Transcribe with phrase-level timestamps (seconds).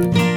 [0.00, 0.29] 我们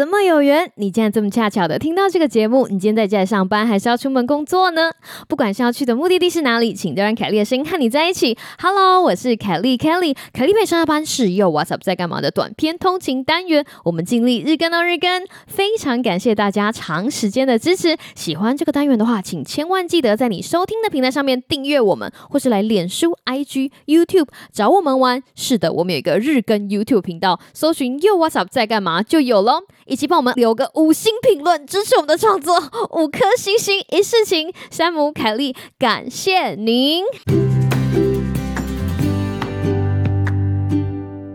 [0.00, 0.72] 怎么有缘？
[0.76, 2.66] 你竟然这么恰巧的听到这个节目？
[2.68, 4.90] 你今天在家里上班，还是要出门工作呢？
[5.28, 8.34] 不管是要去的目的地是哪里，请都让凯莉的声音和你在一起。
[8.62, 10.16] Hello，我是凯莉，Kelly。
[10.32, 13.66] 凯莉陪上下班是又 What's Up 在干嘛的短篇通勤单元。
[13.84, 17.98] 我们尽力日更到日更，非常感谢大家长时间的支持。
[18.14, 25.22] 喜欢这个单元的话，请千万记得在你收听的平台上面订阅我们，或是来脸书、IG、YouTube 找我们玩。
[25.34, 29.64] 是的，我们有一个日更 YouTube 频道，搜寻又 What's Up 在干嘛就有喽。
[29.90, 32.56] 以及帮我们留个五星评论，支持我们的创作，
[32.92, 34.54] 五颗星星一世情。
[34.70, 37.02] 山姆凯莉，感谢您。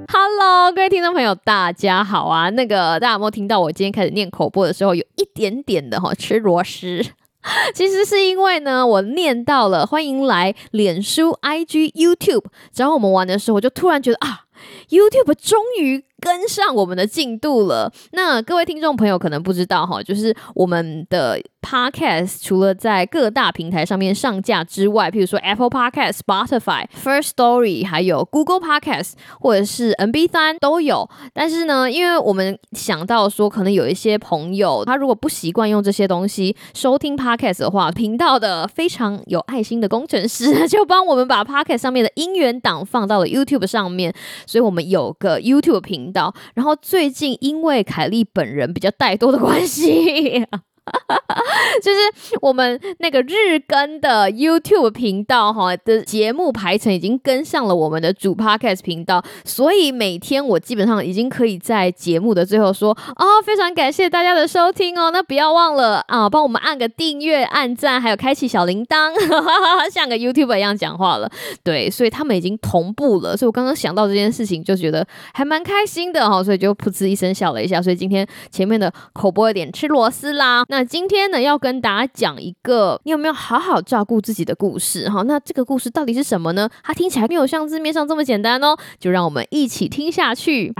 [0.07, 2.49] Hello，各位听众朋友，大家好啊！
[2.51, 7.03] 那个大家有没有听到我今天开始念口播的时候，有一点点的哈吃螺丝？
[7.75, 14.45] 其实是因为呢，我念到了欢迎来脸书、IG、YouTube 找我们玩的时候，我就突然觉得啊
[14.87, 16.05] ，YouTube 终于。
[16.25, 17.91] 跟上我们的进度了。
[18.13, 31.07] 那各位听众朋友可能不知道哈，就是我们的 Podcast 除了在各大平台上面上架之外，譬如说 Apple Podcast、Spotify、First Story，还有 Google Podcast 或者是 MB3 都有。
[31.31, 44.11] 但是呢，因为我们想到说，可能有一些朋友他如果不习惯用这些东西收听 Podcast 的话，频道的非常有爱心的工程师就帮我们把 Podcast 上面的音源档放到了 YouTube 上面，
[44.47, 46.33] 所以我们有个 YouTube 频到。
[46.53, 50.47] 然后最近因为凯莉本人比较怠惰的关系。
[51.81, 69.11] 就是我们那个日更的 YouTube 频道哈的节目排程已经跟上了我们的主 Podcast 频道，所以每天我基本上已经可以在节目的最后说哦，非常感谢大家的收听哦，那不要忘了啊，帮我们按个订阅、按赞，还有开启小铃铛，
[69.91, 71.29] 像个 YouTube 一样讲话了。
[71.63, 77.81] 对，所以他们已经同步了，所以我刚刚想到这件事情就觉得还蛮开心的哈，所以就噗嗤一声笑了一下。
[77.81, 80.63] 所以今天前面的口播有点吃螺丝啦。
[80.75, 85.21] 那今天呢，要跟大家讲一个你有没有好好照顾自己的故事哈？
[85.21, 86.69] 那这个故事到底是什么呢？
[86.83, 90.73] 它听起来没有像字面上这么简单哦，就让我们一起听下去。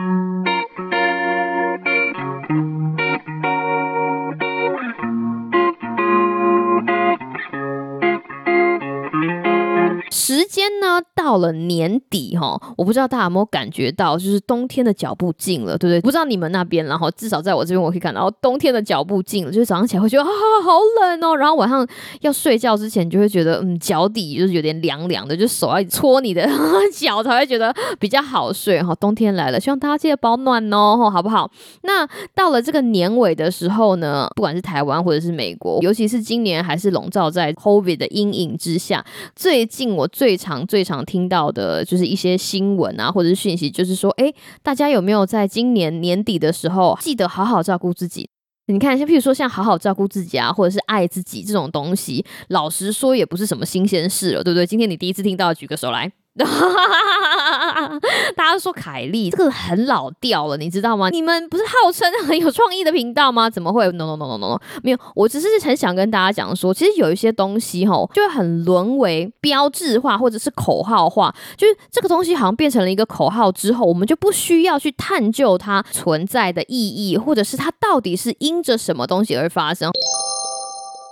[10.17, 15.99] 时间呢，到了年底哈，我不知道大家有没有感觉到，就是冬天的脚步近了，对不对？
[15.99, 20.31] 不知道你们那边，然后至少在我这边，我可以看到冬天的脚步近了，就是早上起来会觉得啊，
[20.63, 21.85] 好冷哦，然后晚上
[22.21, 26.47] 要睡觉之前就会觉得嗯，脚底就是有点凉凉的，就手要搓你的
[26.95, 28.95] 脚才会觉得比较好睡哈。
[28.95, 31.51] 冬天来了，希望大家记得保暖哦，好不好？
[31.81, 39.05] 那到了这个年尾的时候呢，不管是台湾或者是美国，尤其是今年还是笼罩在 COVID 的阴影之下，
[39.35, 40.04] 最近我。
[40.07, 44.33] 最常、最常听到的就是一些新闻啊，或者是讯息，就是说，哎，
[44.63, 48.29] 大家有没有在今年年底的时候，记得好好照顾自己？
[48.67, 54.65] 你看，像譬如说，像好好照顾自己啊，或者是爱自己这种东西，老实说，也不是什么新鲜事了，对不对？
[54.65, 56.11] 今天你第一次听到，举个手来。
[58.35, 61.09] 大家都说凯莉这个很老调了，你知道吗？
[61.09, 63.49] 你们不是号称很有创意的频道吗？
[63.49, 64.97] 怎么会？No no no no no no，没有。
[65.15, 79.89] 我只是很想跟大家讲说，其实有一些东西齁，就会很沦为标志化或者是口号化，就是这个东西好像变成了一个口号之后，我们就不需要去探究它存在的意义，或者是它到底是因着什么东西而发生。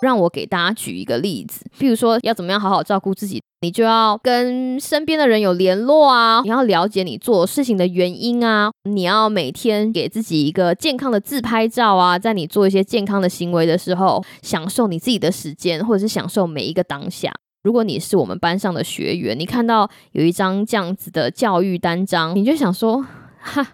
[0.02, 3.42] 让我给大家举一个例子，比如说要怎么样好好照顾自己。
[3.64, 17.32] 你就要跟身边的人有联络啊，你要了解你做事情的原因啊，你要每天给自己一个健康的自拍照啊，在你做一些健康的行为的时候，享受你自己的时间，或者是享受每一个当下。
[17.64, 23.06] 如果你是我们班上的学员，你看到有一张这样子的教育单张，你就想说，
[23.40, 23.66] 哈，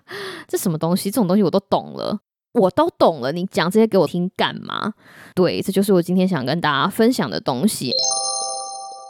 [0.47, 1.09] 这什么东西？
[1.09, 2.19] 这种东西我都懂了，
[2.53, 4.93] 我都懂了，你讲这些给我听干嘛？
[5.33, 7.91] 对，这就是我今天想跟大家分享的东西。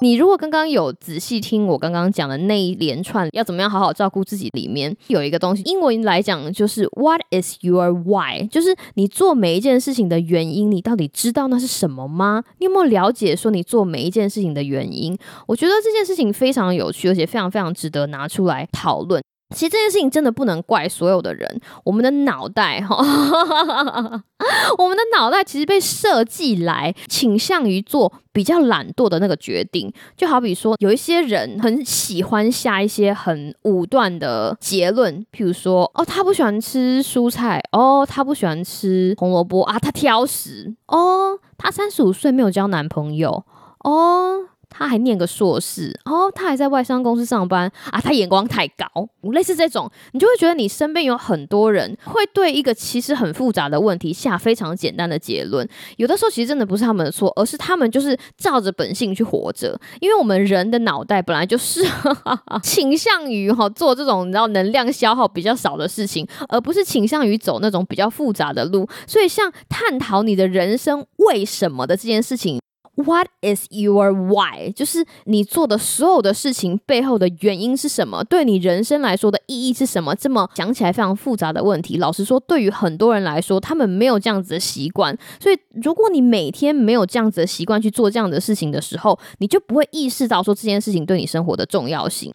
[0.01, 8.47] 你如果刚刚有仔细听我刚刚讲的那一连串要怎么样好好照顾自己，里面有一个东西，英文来讲就是 What is your why？
[8.47, 12.45] 就是你做每一件事情的原因，你到底知道那是什么吗？
[12.59, 15.17] 你有没有了解说你做每一件事情的原因？
[15.47, 19.21] 我觉得这件事情非常有趣，而且非常非常值得拿出来讨论。
[19.55, 22.95] 其实这件事情真的不能怪所有的人，我们的脑袋哈，
[24.77, 29.91] 我们的脑袋其实被设计来倾向于做比较懒惰的那个决定。
[30.15, 43.43] 就好比说，有一些人很喜欢下一些很武断的结论，譬如说，哦，他不喜欢吃蔬菜，哦，他不喜欢吃红萝卜啊，他挑食，哦，他三十五岁没有交男朋友，
[43.79, 44.45] 哦。
[44.69, 48.85] 他还念个硕士哦，他还在外商公司上班啊，他眼光太高，
[49.31, 55.67] 类似这种，你就会觉得你身边有很多人会对一个其实很复杂的问题下非常简单的结论。
[55.97, 59.79] 有的时候其实真的不是他们的错，而是他们就是照着本性去活着。
[59.99, 61.83] 因为我们人的脑袋本来就是
[62.63, 68.87] 倾向于哈做这种你知道能量消耗比较少的事情，而不是倾向于走那种比较复杂的路。
[69.07, 72.59] 所以像探讨你的人生为什么的这件事情。
[73.01, 74.73] What is your why？
[74.75, 78.21] 就是你做的所有的事情背后的原因是什么？
[78.25, 80.13] 对你人生来说的意义是什么？
[80.15, 85.17] 这么讲起来非常复杂的问题，老实说，对于很多人来说，他们没有这样子的习惯。
[85.39, 92.29] 所以，如果你每天没有这样子的习惯去做这样的事情的时候，你就不会意识到说这件事情对你生活的重要性。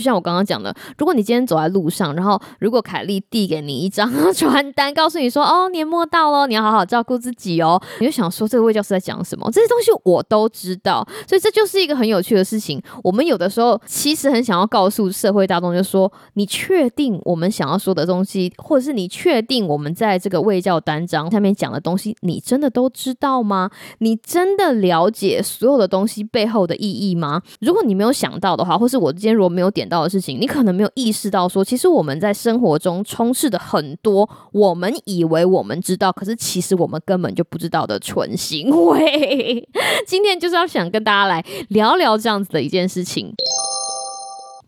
[0.00, 9.50] 就像我刚刚讲的，如果你今天走在路上，然后如果凯莉递给你一张 传单，告诉你说：“哦，年末到了，你要好好照顾自己哦。”你就想说，这个卫教是在讲什么？
[9.52, 12.82] 这些东西我都知道，所以这就是一个很有趣的事情。
[13.04, 23.70] 我们有的时候其实很想要告诉社会大众，就是说：你确定我们想要说的东西，或者是你确定我们在这个卫教单张下面讲的东西，你真的都知道吗？
[23.98, 27.42] 你真的了解所有的东西背后的意义吗？
[27.60, 39.68] 如果你没有想到的话，或是我今天如果没有点到的事情，你可能没有意识到说，其实我们在生活中充斥的很多我们以为我们知道，可是其实我们根本就不知道的蠢行为。
[40.06, 43.34] 今天就是要想跟大家来聊聊这样子的一件事情。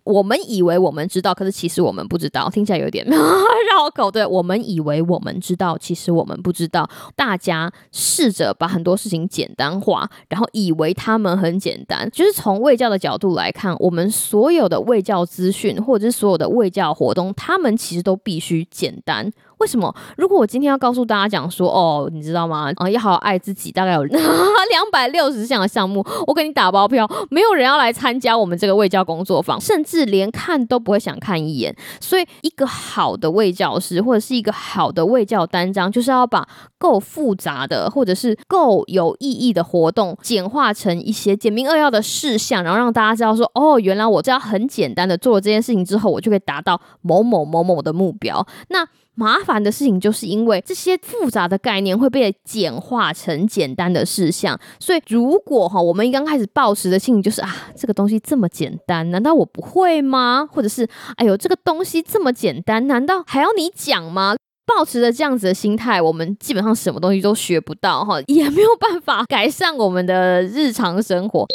[0.04, 4.10] 我们以为我们知道，可是其实我们不知道，听起来有点 绕口。
[4.10, 6.88] 对，我们以为我们知道，其实我们不知道。
[7.14, 12.08] 大家试着把很多事情简单化，然后以为他们很简单。
[12.10, 19.30] 就是从卫教的角度来看，我们所有的卫教资讯，或者是所有的卫教活动，他们其实都必须简单。
[19.62, 19.94] 为什么？
[20.16, 22.72] 如果我今天要告诉大家讲说，哦，你知道吗？
[22.74, 31.72] 啊，要好好爱自己，大概有 两百六十项的项目，我给你打包票，没有人要来参加我们这个卫教工作坊，甚至连看都不会想看一眼。
[32.00, 48.44] 所以，一个好的卫教师或者是一个好的卫教单张，就是要把够复杂的或者是够有意义的活动简化成一些简明扼要的事项，然后让大家知道说，哦，原来我只要很简单的做了这件事情之后，我就可以达到某某某某的目标。
[48.68, 60.48] 那麻烦的事情就是因为这些复杂的概念会被简化成简单的事项，所以如果哈我们一刚开始抱持的心情就是啊这个东西这么简单，难道我不会吗？
[60.52, 64.34] 或者是哎呦这个东西这么简单，难道还要你讲吗？
[64.64, 71.46] 抱持着这样子的心态，我们基本上什么东西都学不到哈，也没有办法改善我们的日常生活。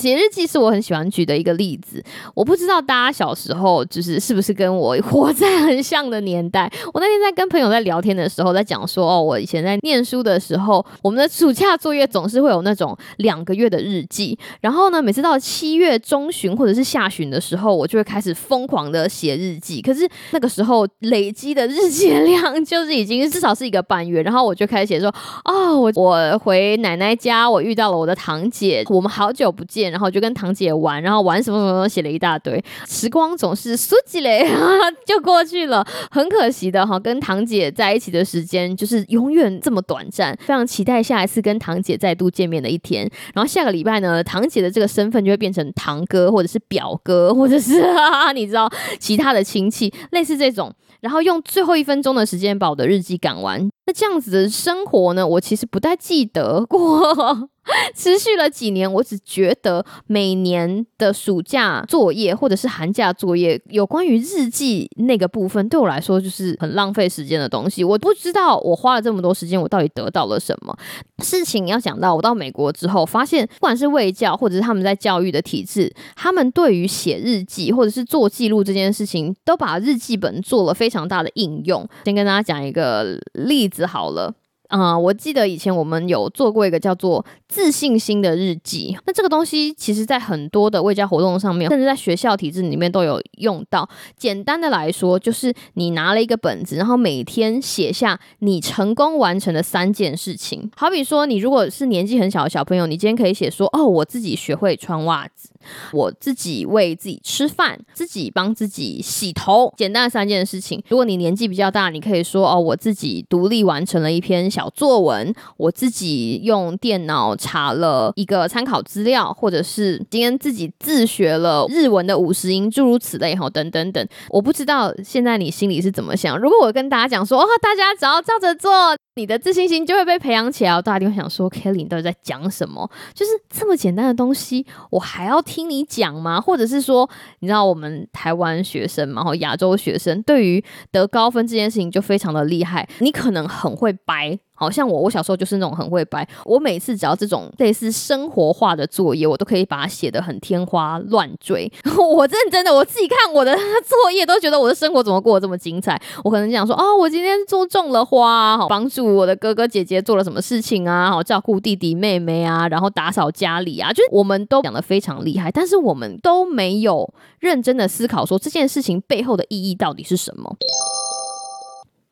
[0.00, 2.02] 写日记是我很喜欢举的一个例子。
[2.34, 6.70] 我不知道大家小时候就是是不是跟我活在很像的年代。
[6.92, 14.38] 我那天在跟朋友在聊天的时候，在讲说哦，我以前在念书的时候，我们的暑假作业总是会有那种两个月的日记。
[14.60, 19.80] 然后呢，每次到七月中旬或者是下旬的时候，我就会开始疯狂的写日记。
[19.80, 24.22] 可是那个时候累积的日记量就是已经至少是一个半月。
[24.22, 25.08] 然后我就开始写说，
[25.44, 29.85] 哦，我我回奶奶家，我遇到了我的堂姐，我们好久不见。
[29.90, 32.62] 然后就跟堂姐玩，然后玩什么什么，写了一大堆。
[32.86, 34.46] 时光总是倏地嘞，
[35.06, 35.86] 就过去了。
[36.10, 40.36] 很可惜的哈，跟堂姐在一起的时间就是永远这么短暂。
[40.40, 43.08] 非常期待下一次跟堂姐再度见面的一天。
[43.34, 50.72] 然后下个礼拜呢，堂姐的这个身份就会变成堂哥，或者是表哥，或者是哈 哈你知道其他的亲戚，类似这种。
[51.00, 53.68] 然后用最后一分钟的时间把我的日记赶完。
[53.86, 57.48] 那这样子的生活呢，我其实不太记得过。
[57.94, 67.82] 持续了几年，我只觉得每年的暑假作业或者是寒假作业，有关于日记那个部分，对我来说就是很浪费时间的东西。
[67.82, 70.76] 我不知道我花了这么多时间，我到底得到了什么。
[71.22, 81.88] 事情要讲到我到美国之后，发现不管是卫教或者是他们在教育的体制，他们对于写日记或者是做记录这件事情，都把日记本做了非常大的应用。
[82.04, 84.34] 先跟大家讲一个例子好了。
[84.68, 88.96] 啊、我记得以前我们有做过一个叫做自信心的日记。
[89.06, 93.88] 那这个东西其实在很多的卫教活动上面，甚至在学校体制里面都有用到。
[94.16, 100.70] 简单的来说，就是你拿了一个本子，然后每天写下你成功完成的三件事情。
[100.76, 105.50] 好比说，你如果是年纪很小的小朋友，你今天可以写说：“哦，我自己学会穿袜子。”
[105.92, 110.82] 我自己为自己吃饭，自己帮自己洗头，简单的三件事情。
[110.88, 124.06] 如果你年纪比较大，你可以说哦，我自己独立完成了一篇小作文，我自己用电脑查了一个参考资料，或者是今天自己自学了日文的五十音，诸如此类哈，等等等。
[124.30, 126.38] 我不知道现在你心里是怎么想。
[126.38, 128.70] 如果我跟大家讲说，哦，大家只要照着做，
[129.14, 130.80] 你的自信心就会被培养起来。
[130.82, 132.90] 大家一定会想说，Kelly 你到底在讲什么？
[133.14, 136.38] 就是这么简单的东西，我还要听你讲吗？
[136.38, 137.08] 或者是说，
[137.38, 142.86] 你知道我们台湾学生嘛，然后亚洲学生对于得高分这件事情就非常的厉害。
[142.98, 144.38] 你可能很会掰。
[144.56, 146.26] 好像我，我小时候就是那种很会掰。
[146.44, 151.70] 我每次只要这种类似生活化的作业，我都可以把它写得很天花乱坠。
[151.98, 153.54] 我认真的，我自己看我的
[153.86, 156.00] 作业都觉得我的生活怎么过得这么精彩。
[156.24, 170.56] 我可能讲说，哦，我今天种种了花，好帮助我的哥哥姐姐做了什么事情啊，好照顾弟弟妹妹啊，然后打扫家里啊，就是我们都讲得非常厉害，但是我们都没有认真的思考说这件事情背后的意义到底是什么。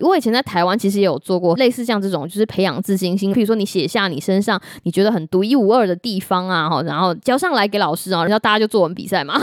[0.05, 3.33] 我以前在台湾其实也有做过类似像这种，就是培养自信心。
[3.33, 9.35] 比如说你写下你身上你觉得很独一无二的地方啊，然后交上来给老师啊，然后大家就作文比赛嘛，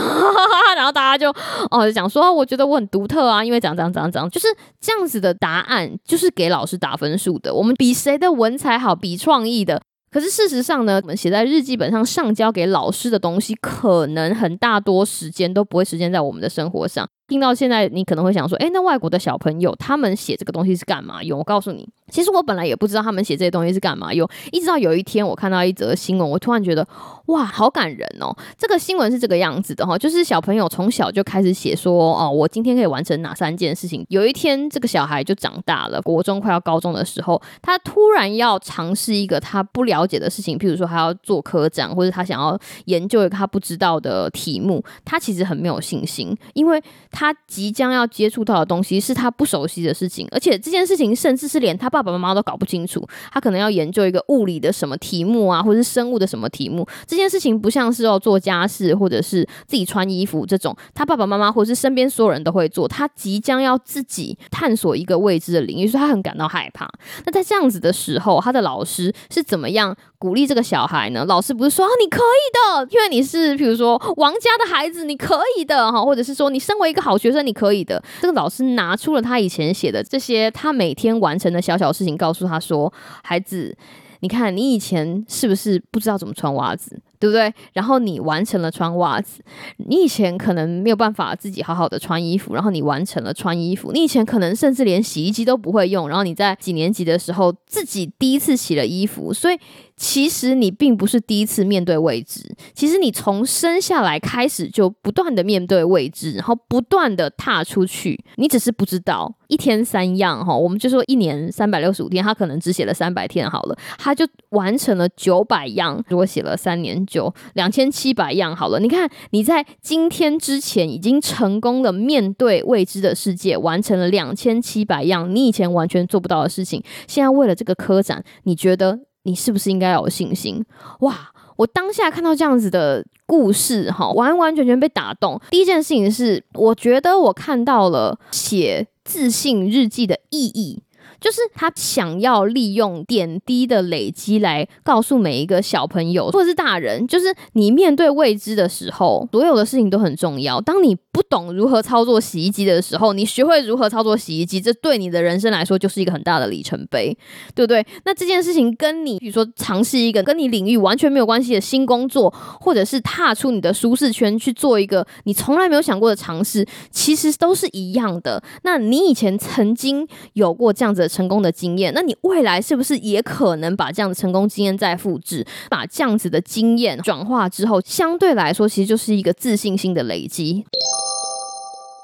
[0.76, 1.30] 然后大家就
[1.70, 4.46] 哦就讲说，我觉得我很独特啊，因为怎样怎样怎样怎样，就是
[4.80, 7.54] 这样子的答案，就是给老师打分数的。
[7.54, 9.82] 我们比谁的文采好，比创意的。
[10.10, 17.08] 可是事实上呢，我们写在日记本上上交给老师的东西，可能很大多时间都不会实践在我们的生活上。
[17.28, 21.38] 听到现在，你可能会想说，诶，那外国的小朋友他们写这个东西是干嘛用？
[21.38, 26.86] 我告诉你，其实我本来也不知道他们写这些东西是干嘛用，一直到有一天我看到一则新闻，我突然觉得，
[27.26, 28.36] 哇，好感人哦！
[28.58, 34.04] 这个新闻是这个样子的哈，就是小朋友从小就开始写说，哦，我今天可以完成哪三件事情。
[34.10, 47.32] 有一天，这个小孩就长大了，国中快要高中的时候，他突然要尝试一个他不了解的事情，譬如说他要做科长，或者他想要研究一个他不知道的题目，他其实很没有信心，因为他。
[47.46, 53.06] 即将要接触到的东西是他不熟悉的事情，而且这件事情甚至是连他爸爸妈妈都搞不清楚。
[53.30, 56.86] 他可能要研究一个物理的什么题目啊，或者是生物的什么题目。
[57.06, 62.88] 这件事情不像是要做家事或者是自己穿衣服这种，他爸爸妈妈或者是身边所有人都会做。
[62.88, 66.90] 他即将要自己探索一个未知的领域，所以他很感到害怕。
[67.26, 71.26] 那在这样子的时候，他的老师是怎么样鼓励这个小孩呢？
[71.26, 77.18] 老师不是说啊，你可以的，因为你是比如说王家的孩子，你可以的哈，或者是说你身为一个好。
[77.22, 78.02] 学生，你可以的。
[78.20, 82.92] 这个老师拿出了他以前写的这些他每天完成的小小事情，告诉他说
[83.22, 83.76] ：“孩子，
[84.20, 87.54] 你看你以前是不是不知道怎么穿袜子？”对不对？
[87.72, 89.44] 然后你完成了穿袜子，
[89.76, 93.92] 你以前可能没有办法自己好好的穿衣服，然后你完成了穿衣服。
[93.92, 99.32] 你以前可能甚至连洗衣机都不会用，然后你在几年级的时候自己第一次洗了衣服。
[99.32, 99.56] 所以
[99.96, 102.40] 其实你并不是第一次面对未知，
[102.74, 108.18] 其实你从生下来开始就不断的面对未知，然后不断的踏出去。
[108.34, 116.02] 你只是不知道一天三样哈，我们就说一年三百六十五天，他可能只写了三百天好了，他就完成了九百样。
[116.08, 117.06] 如果写了三年。
[117.12, 126.82] 就两千七百样好了，你看你在今天之前已经成功的面对未知的世界，完成了两千七百样你以前完全做不到的事情。
[127.06, 130.64] 现在为了这个科展，你觉得你是不是应该要有信心？
[131.00, 131.28] 哇！
[131.56, 135.38] 我当下看到这样子的故事，哈，完完全全被打动。
[135.50, 140.82] 第一件事情是，我觉得我看到了写自信日记的意义。
[141.22, 150.60] 就是他想要利用点滴的累积来告诉每一个小朋友或者是大人，就是你面对未知的时候，所有的事情都很重要。
[150.60, 157.14] 当你不懂如何操作洗衣机的时候，你学会如何操作洗衣机，这对你的人生来说就是一个很大的里程碑，
[157.54, 157.86] 对不对？
[158.06, 168.42] 那这件事情跟你，比如说尝试一个跟你领域完全没有关系的新工作，或者是踏出你的舒适圈去做一个你从来没有想过的尝试，其实都是一样的。
[168.62, 180.64] 那你以前曾经有过这样子的成功的经验，那你未来是不是也可能把这样的成功经验再复制，把这样子的经验转化之后，相对来说，其实就是一个自信心的累积。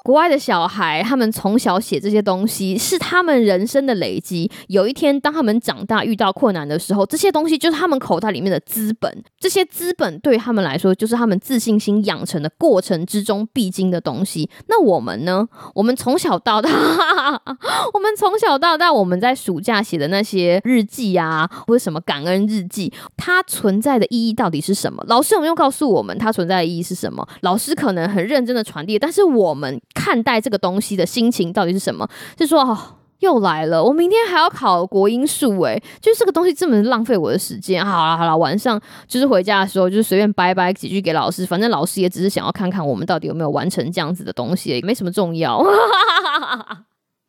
[0.03, 4.49] 国外的小孩，他们从小写这些东西，是他们人生的累积。
[4.67, 9.23] 有一天，当他们长大遇到困难的时候，这些东西就是他们口袋里面的资本。
[9.39, 14.49] 这些资本对他们来说，就是他们自信心养成的过程之中必经的东西。
[14.67, 15.47] 那我们呢？
[15.75, 16.69] 我们从小到大，
[17.93, 25.03] 我们从小到大，我们在暑假写的那些日记啊，或者什么感恩日记，它存在的意义到底是什么？
[25.07, 27.27] 老师有没有告诉我们它存在的意义是什么？
[27.41, 29.79] 老师可能很认真的传递，但是我们。
[30.09, 32.09] 看待这个东西的心情到底是什么？
[32.35, 32.75] 就说哦，
[33.19, 37.85] 又来了，我明天还要考国音数，诶，就是这个东西这么浪费我的时间。
[37.85, 45.63] 好了好了，晚上就是回家的时候，就是随便拜拜几句给老师，反正老师也只是想要看看我们到底有没有完成这样子的东西，也没什么重要。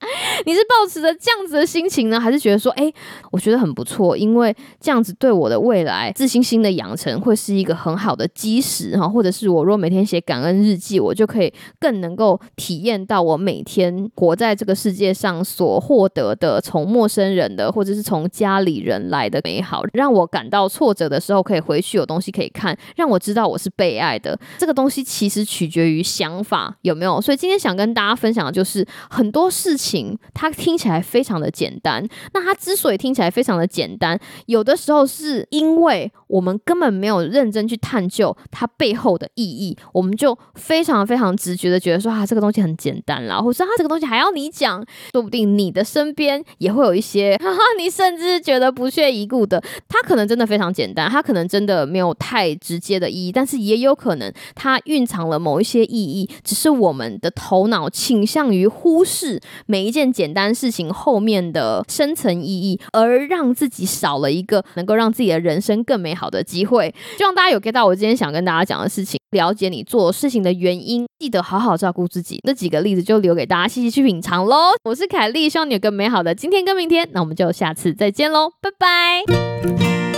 [0.47, 2.90] 你是抱持着这样子的心情呢，还是觉得说，哎、
[3.30, 24.38] 我觉得很不错，因为这样子对我的未来自信心的养成会是一个很好的基石哈，或者是我如果每天写感恩日记，我就可以更能够体验到我每天活在这个世界上所获得的从陌生人的或者是从家里人来的美好，让我感到挫折的时候可以回去有东西可以看，让我知道我是被爱的。
[24.57, 29.89] 这个东西其实取决于想法有没有，所以今天想跟大家分享的就是很多事情。
[30.35, 60.10] 它听起来非常的简单，那它之所以听起来非常的简单，有的时候是因为我们根本没有认真去探究它背后的意义，我们就非常非常直觉的觉得说啊，这个东西很简单啦，或者它这个东西还要你讲，说不定你的身边也会有一些，哈哈，你甚至觉得不屑一顾的，它可能真的非常简单，它可能真的没有太直接的意义，但是也有可能它蕴藏了某一些意义，只是我们的头脑倾向于忽视每一件。
[60.10, 66.95] 简单事情后面的深层意义，而让自己少了一个能够让自己的人生更美好好的机会。
[67.17, 72.39] 希望大家有 get 到我今天想跟大家讲的事情，了解你做事情的原因，记得好好照顾自己。
[72.45, 74.73] 那几个例子就留给大家细细去品尝喽。
[74.85, 77.09] 我是凯莉，希望你有个美好的今天跟明天。
[77.12, 80.10] 那我们就下次再见喽，拜拜。